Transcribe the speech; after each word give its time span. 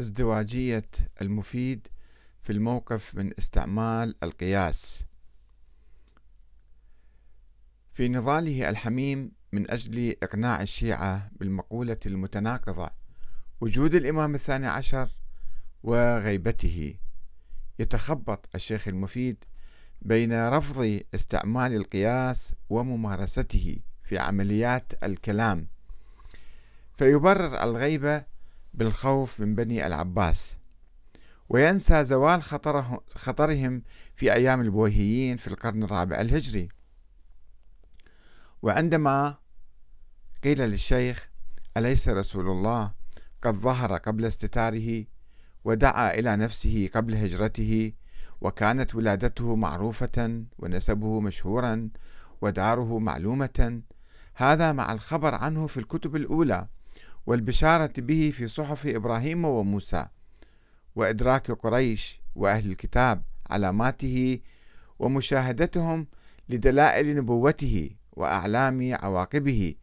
ازدواجية 0.00 0.88
المفيد 1.22 1.88
في 2.42 2.52
الموقف 2.52 3.14
من 3.14 3.32
استعمال 3.38 4.14
القياس. 4.22 5.04
في 7.92 8.08
نضاله 8.08 8.68
الحميم 8.68 9.32
من 9.52 9.70
أجل 9.70 10.16
إقناع 10.22 10.62
الشيعة 10.62 11.30
بالمقولة 11.32 11.96
المتناقضة 12.06 12.90
وجود 13.60 13.94
الإمام 13.94 14.34
الثاني 14.34 14.66
عشر 14.66 15.08
وغيبته 15.82 16.94
يتخبط 17.78 18.48
الشيخ 18.54 18.88
المفيد 18.88 19.44
بين 20.02 20.48
رفض 20.48 21.00
استعمال 21.14 21.74
القياس 21.74 22.54
وممارسته 22.70 23.78
في 24.02 24.18
عمليات 24.18 25.04
الكلام. 25.04 25.66
فيبرر 26.98 27.62
الغيبة 27.62 28.24
بالخوف 28.76 29.40
من 29.40 29.54
بني 29.54 29.86
العباس. 29.86 30.56
وينسى 31.48 32.04
زوال 32.04 32.42
خطره 32.42 33.00
خطرهم 33.14 33.82
في 34.14 34.32
أيام 34.32 34.60
البويهيين 34.60 35.36
في 35.36 35.48
القرن 35.48 35.82
الرابع 35.82 36.20
الهجري. 36.20 36.68
وعندما 38.62 39.36
قيل 40.44 40.60
للشيخ 40.60 41.28
أليس 41.76 42.08
رسول 42.08 42.50
الله 42.50 42.92
قد 43.42 43.54
ظهر 43.54 43.96
قبل 43.96 44.24
استتاره 44.24 45.04
ودعا 45.64 46.14
إلى 46.14 46.36
نفسه 46.36 46.90
قبل 46.94 47.14
هجرته 47.14 47.92
وكانت 48.40 48.94
ولادته 48.94 49.56
معروفة 49.56 50.44
ونسبه 50.58 51.20
مشهورا 51.20 51.88
وداره 52.40 52.98
معلومة 52.98 53.82
هذا 54.34 54.72
مع 54.72 54.92
الخبر 54.92 55.34
عنه 55.34 55.66
في 55.66 55.80
الكتب 55.80 56.16
الأولى. 56.16 56.68
والبشارة 57.26 57.92
به 57.98 58.32
في 58.34 58.48
صحف 58.48 58.86
إبراهيم 58.86 59.44
وموسى 59.44 60.06
وإدراك 60.96 61.50
قريش 61.50 62.20
وأهل 62.34 62.70
الكتاب 62.70 63.22
علاماته 63.50 64.40
ومشاهدتهم 64.98 66.06
لدلائل 66.48 67.16
نبوته 67.16 67.90
وأعلام 68.12 68.94
عواقبه 68.94 69.74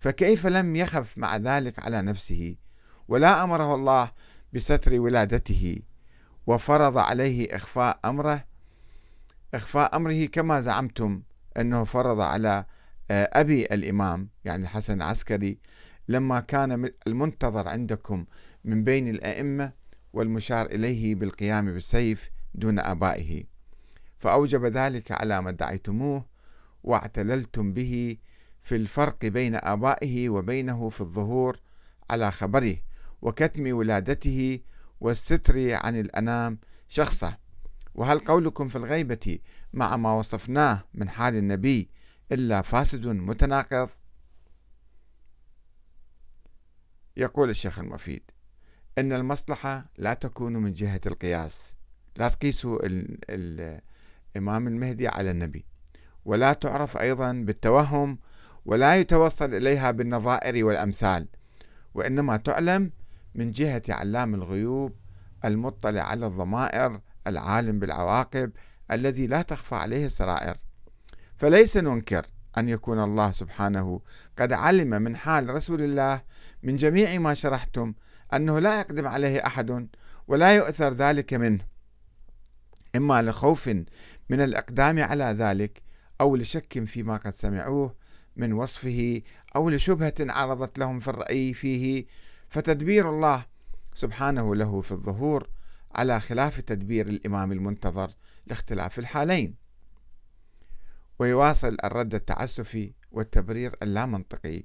فكيف 0.00 0.46
لم 0.46 0.76
يخف 0.76 1.18
مع 1.18 1.36
ذلك 1.36 1.78
على 1.78 2.02
نفسه؟ 2.02 2.56
ولا 3.08 3.44
أمره 3.44 3.74
الله 3.74 4.10
بستر 4.52 5.00
ولادته 5.00 5.78
وفرض 6.46 6.98
عليه 6.98 7.56
إخفاء 7.56 8.00
أمره 8.04 8.44
إخفاء 9.54 9.96
أمره 9.96 10.26
كما 10.26 10.60
زعمتم 10.60 11.22
أنه 11.56 11.84
فرض 11.84 12.20
على 12.20 12.64
آه، 13.10 13.30
أبي 13.32 13.66
الإمام 13.66 14.28
يعني 14.44 14.62
الحسن 14.62 14.94
العسكري 14.94 15.58
لما 16.08 16.40
كان 16.40 16.90
المنتظر 17.06 17.68
عندكم 17.68 18.26
من 18.64 18.84
بين 18.84 19.08
الأئمة 19.08 19.72
والمشار 20.12 20.66
إليه 20.66 21.14
بالقيام 21.14 21.72
بالسيف 21.72 22.30
دون 22.54 22.78
آبائه. 22.78 23.44
فأوجب 24.18 24.64
ذلك 24.64 25.12
على 25.12 25.42
ما 25.42 25.50
ادعيتموه 25.50 26.26
واعتللتم 26.84 27.72
به 27.72 28.16
في 28.62 28.76
الفرق 28.76 29.26
بين 29.26 29.54
آبائه 29.54 30.28
وبينه 30.28 30.88
في 30.88 31.00
الظهور 31.00 31.60
على 32.10 32.30
خبره 32.30 32.76
وكتم 33.22 33.72
ولادته 33.72 34.60
والستر 35.00 35.74
عن 35.74 36.00
الأنام 36.00 36.58
شخصه. 36.88 37.36
وهل 37.94 38.18
قولكم 38.18 38.68
في 38.68 38.76
الغيبة 38.76 39.38
مع 39.72 39.96
ما 39.96 40.12
وصفناه 40.12 40.84
من 40.94 41.08
حال 41.08 41.36
النبي 41.36 41.88
إلا 42.32 42.62
فاسد 42.62 43.06
متناقض؟ 43.06 43.88
يقول 47.18 47.50
الشيخ 47.50 47.78
المفيد 47.78 48.22
أن 48.98 49.12
المصلحة 49.12 49.84
لا 49.96 50.14
تكون 50.14 50.52
من 50.52 50.72
جهة 50.72 51.00
القياس. 51.06 51.76
لا 52.16 52.28
تقيسوا 52.28 52.78
الإمام 53.30 54.68
المهدي 54.68 55.08
على 55.08 55.30
النبي. 55.30 55.64
ولا 56.24 56.52
تعرف 56.52 56.96
أيضا 56.96 57.32
بالتوهم 57.32 58.18
ولا 58.66 58.96
يتوصل 58.96 59.54
إليها 59.54 59.90
بالنظائر 59.90 60.64
والأمثال. 60.64 61.28
وإنما 61.94 62.36
تعلم 62.36 62.90
من 63.34 63.52
جهة 63.52 63.82
علام 63.88 64.34
الغيوب 64.34 64.96
المطلع 65.44 66.02
على 66.02 66.26
الضمائر 66.26 67.00
العالم 67.26 67.78
بالعواقب 67.78 68.52
الذي 68.90 69.26
لا 69.26 69.42
تخفى 69.42 69.74
عليه 69.74 70.06
السرائر. 70.06 70.56
فليس 71.36 71.76
ننكر 71.76 72.26
أن 72.58 72.68
يكون 72.68 73.02
الله 73.02 73.32
سبحانه 73.32 74.00
قد 74.38 74.52
علم 74.52 75.02
من 75.02 75.16
حال 75.16 75.54
رسول 75.54 75.82
الله 75.82 76.22
من 76.62 76.76
جميع 76.76 77.18
ما 77.18 77.34
شرحتم 77.34 77.94
أنه 78.34 78.58
لا 78.58 78.80
يقدم 78.80 79.06
عليه 79.06 79.46
أحد 79.46 79.88
ولا 80.28 80.54
يؤثر 80.54 80.92
ذلك 80.92 81.34
منه 81.34 81.64
إما 82.96 83.22
لخوف 83.22 83.68
من 84.28 84.40
الإقدام 84.40 85.02
على 85.02 85.24
ذلك 85.24 85.82
أو 86.20 86.36
لشك 86.36 86.84
فيما 86.84 87.16
قد 87.16 87.30
سمعوه 87.30 87.94
من 88.36 88.52
وصفه 88.52 89.22
أو 89.56 89.70
لشبهة 89.70 90.14
عرضت 90.20 90.78
لهم 90.78 91.00
في 91.00 91.08
الرأي 91.08 91.54
فيه 91.54 92.06
فتدبير 92.48 93.10
الله 93.10 93.46
سبحانه 93.94 94.54
له 94.54 94.80
في 94.80 94.92
الظهور 94.92 95.48
على 95.94 96.20
خلاف 96.20 96.60
تدبير 96.60 97.08
الإمام 97.08 97.52
المنتظر 97.52 98.10
لاختلاف 98.46 98.98
الحالين. 98.98 99.67
ويواصل 101.18 101.76
الرد 101.84 102.14
التعسفي 102.14 102.92
والتبرير 103.12 103.76
اللامنطقي. 103.82 104.62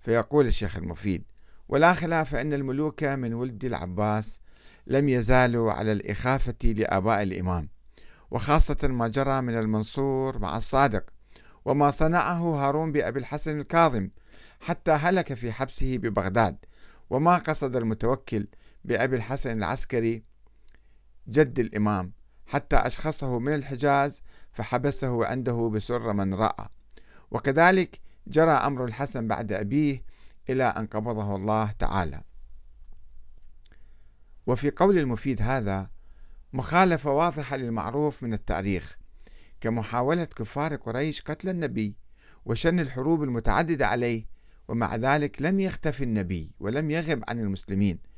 فيقول 0.00 0.46
الشيخ 0.46 0.76
المفيد 0.76 1.24
ولا 1.68 1.94
خلاف 1.94 2.34
أن 2.34 2.52
الملوك 2.52 3.04
من 3.04 3.34
ولد 3.34 3.64
العباس 3.64 4.40
لم 4.86 5.08
يزالوا 5.08 5.72
على 5.72 5.92
الإخافة 5.92 6.54
لآباء 6.64 7.22
الإمام 7.22 7.68
وخاصة 8.30 8.88
ما 8.88 9.08
جرى 9.08 9.40
من 9.40 9.58
المنصور 9.58 10.38
مع 10.38 10.56
الصادق 10.56 11.04
وما 11.64 11.90
صنعه 11.90 12.66
هارون 12.66 12.92
بأبي 12.92 13.18
الحسن 13.20 13.60
الكاظم 13.60 14.08
حتى 14.60 14.90
هلك 14.90 15.34
في 15.34 15.52
حبسه 15.52 15.98
ببغداد 15.98 16.56
وما 17.10 17.38
قصد 17.38 17.76
المتوكل 17.76 18.46
بأبي 18.84 19.16
الحسن 19.16 19.58
العسكري 19.58 20.22
جد 21.28 21.58
الإمام 21.58 22.12
حتى 22.52 22.76
أشخصه 22.76 23.38
من 23.38 23.54
الحجاز 23.54 24.22
فحبسه 24.52 25.26
عنده 25.26 25.70
بسر 25.74 26.12
من 26.12 26.34
رأى. 26.34 26.68
وكذلك 27.30 28.00
جرى 28.26 28.50
أمر 28.50 28.84
الحسن 28.84 29.28
بعد 29.28 29.52
أبيه 29.52 30.04
إلى 30.50 30.64
أن 30.64 30.86
قبضه 30.86 31.36
الله 31.36 31.72
تعالى. 31.72 32.20
وفي 34.46 34.70
قول 34.70 34.98
المفيد 34.98 35.42
هذا 35.42 35.90
مخالفة 36.52 37.10
واضحة 37.12 37.56
للمعروف 37.56 38.22
من 38.22 38.32
التاريخ 38.32 38.96
كمحاولة 39.60 40.24
كفار 40.24 40.76
قريش 40.76 41.22
قتل 41.22 41.48
النبي 41.48 41.96
وشن 42.44 42.80
الحروب 42.80 43.22
المتعددة 43.22 43.86
عليه 43.86 44.26
ومع 44.68 44.96
ذلك 44.96 45.42
لم 45.42 45.60
يختفي 45.60 46.04
النبي 46.04 46.54
ولم 46.60 46.90
يغب 46.90 47.24
عن 47.28 47.38
المسلمين. 47.38 48.11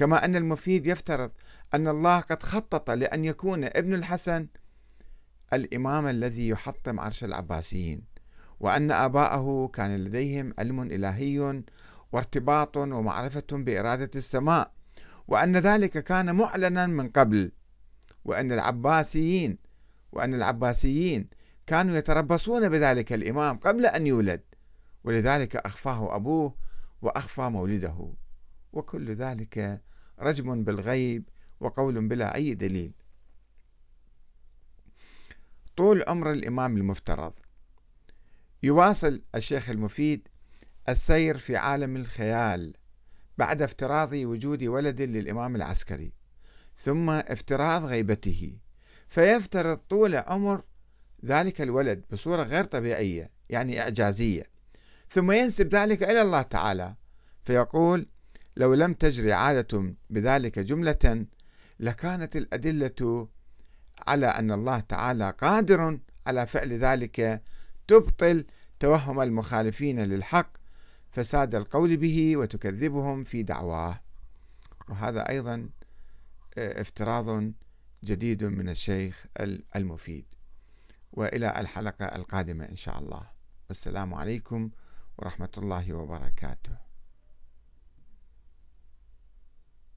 كما 0.00 0.24
أن 0.24 0.36
المفيد 0.36 0.86
يفترض 0.86 1.30
أن 1.74 1.88
الله 1.88 2.20
قد 2.20 2.42
خطط 2.42 2.90
لأن 2.90 3.24
يكون 3.24 3.64
ابن 3.64 3.94
الحسن 3.94 4.46
الإمام 5.52 6.06
الذي 6.06 6.48
يحطم 6.48 7.00
عرش 7.00 7.24
العباسيين 7.24 8.02
وأن 8.60 8.90
آباءه 8.90 9.70
كان 9.72 9.96
لديهم 9.96 10.54
علم 10.58 10.80
إلهي 10.80 11.62
وارتباط 12.12 12.76
ومعرفة 12.76 13.46
بإرادة 13.52 14.10
السماء 14.16 14.72
وأن 15.28 15.56
ذلك 15.56 16.04
كان 16.04 16.34
معلنا 16.34 16.86
من 16.86 17.08
قبل 17.08 17.52
وأن 18.24 18.52
العباسيين 18.52 19.58
وأن 20.12 20.34
العباسيين 20.34 21.28
كانوا 21.66 21.96
يتربصون 21.96 22.68
بذلك 22.68 23.12
الإمام 23.12 23.56
قبل 23.58 23.86
أن 23.86 24.06
يولد 24.06 24.42
ولذلك 25.04 25.56
أخفاه 25.56 26.16
أبوه 26.16 26.54
وأخفى 27.02 27.42
مولده 27.42 28.12
وكل 28.72 29.14
ذلك 29.14 29.80
رجم 30.20 30.64
بالغيب 30.64 31.28
وقول 31.60 32.08
بلا 32.08 32.34
أي 32.34 32.54
دليل. 32.54 32.92
طول 35.76 36.04
عمر 36.08 36.32
الإمام 36.32 36.76
المفترض. 36.76 37.32
يواصل 38.62 39.22
الشيخ 39.34 39.68
المفيد 39.70 40.28
السير 40.88 41.36
في 41.38 41.56
عالم 41.56 41.96
الخيال 41.96 42.74
بعد 43.38 43.62
افتراض 43.62 44.12
وجود 44.12 44.64
ولد 44.64 45.02
للإمام 45.02 45.56
العسكري 45.56 46.12
ثم 46.78 47.10
افتراض 47.10 47.84
غيبته. 47.84 48.56
فيفترض 49.08 49.76
طول 49.76 50.16
عمر 50.16 50.62
ذلك 51.24 51.60
الولد 51.60 52.04
بصورة 52.10 52.42
غير 52.42 52.64
طبيعية 52.64 53.30
يعني 53.48 53.80
إعجازية 53.80 54.42
ثم 55.10 55.32
ينسب 55.32 55.74
ذلك 55.74 56.02
إلى 56.02 56.22
الله 56.22 56.42
تعالى. 56.42 56.94
فيقول 57.44 58.06
لو 58.56 58.74
لم 58.74 58.94
تجري 58.94 59.32
عادة 59.32 59.94
بذلك 60.10 60.58
جملة 60.58 61.26
لكانت 61.80 62.36
الأدلة 62.36 63.28
على 64.06 64.26
أن 64.26 64.52
الله 64.52 64.80
تعالى 64.80 65.30
قادر 65.30 66.00
على 66.26 66.46
فعل 66.46 66.72
ذلك 66.72 67.42
تبطل 67.88 68.44
توهم 68.80 69.20
المخالفين 69.20 70.00
للحق 70.00 70.52
فساد 71.10 71.54
القول 71.54 71.96
به 71.96 72.36
وتكذبهم 72.36 73.24
في 73.24 73.42
دعواه. 73.42 74.00
وهذا 74.88 75.28
أيضا 75.28 75.68
آه، 76.58 76.80
افتراض 76.80 77.52
جديد 78.04 78.44
من 78.44 78.68
الشيخ 78.68 79.26
المفيد. 79.76 80.24
وإلى 81.12 81.60
الحلقة 81.60 82.04
القادمة 82.04 82.64
إن 82.64 82.76
شاء 82.76 82.98
الله. 82.98 83.30
والسلام 83.68 84.14
عليكم 84.14 84.70
ورحمة 85.18 85.52
الله 85.58 85.92
وبركاته. 85.92 86.89